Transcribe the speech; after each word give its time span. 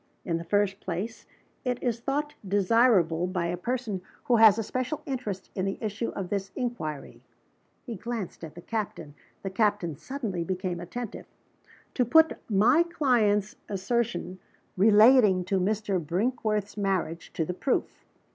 In 0.25 0.37
the 0.37 0.43
first 0.43 0.79
place, 0.79 1.27
it 1.63 1.77
is 1.83 1.99
thought 1.99 2.33
desirable, 2.47 3.27
by 3.27 3.45
a 3.45 3.55
person 3.55 4.01
who 4.23 4.37
has 4.37 4.57
a 4.57 4.63
special 4.63 5.03
interest 5.05 5.51
in 5.53 5.63
the 5.65 5.77
issue 5.79 6.09
of 6.15 6.31
this 6.31 6.49
inquiry" 6.55 7.21
(he 7.85 7.93
glanced 7.97 8.43
at 8.43 8.55
the 8.55 8.63
captain 8.63 9.13
the 9.43 9.51
captain 9.51 9.95
suddenly 9.95 10.43
became 10.43 10.79
attentive), 10.79 11.27
"to 11.93 12.03
put 12.03 12.39
my 12.49 12.81
client's 12.81 13.57
assertion, 13.69 14.39
relating 14.75 15.45
to 15.45 15.59
Mr. 15.59 16.03
Brinkworth's 16.03 16.75
marriage, 16.77 17.31
to 17.33 17.45
the 17.45 17.53
proof. 17.53 18.03